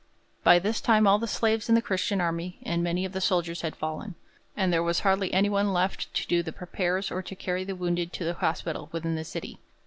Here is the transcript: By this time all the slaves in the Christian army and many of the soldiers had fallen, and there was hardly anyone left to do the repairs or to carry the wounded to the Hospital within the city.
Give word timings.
By 0.43 0.57
this 0.57 0.81
time 0.81 1.05
all 1.05 1.19
the 1.19 1.27
slaves 1.27 1.69
in 1.69 1.75
the 1.75 1.79
Christian 1.83 2.21
army 2.21 2.57
and 2.63 2.81
many 2.83 3.05
of 3.05 3.11
the 3.11 3.21
soldiers 3.21 3.61
had 3.61 3.75
fallen, 3.75 4.15
and 4.57 4.73
there 4.73 4.81
was 4.81 5.01
hardly 5.01 5.31
anyone 5.31 5.73
left 5.73 6.11
to 6.15 6.25
do 6.25 6.41
the 6.41 6.55
repairs 6.59 7.11
or 7.11 7.21
to 7.21 7.35
carry 7.35 7.63
the 7.63 7.75
wounded 7.75 8.11
to 8.13 8.23
the 8.23 8.33
Hospital 8.33 8.89
within 8.91 9.13
the 9.13 9.23
city. 9.23 9.59